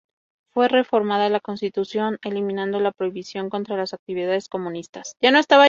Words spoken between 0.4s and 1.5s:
Fue reformada la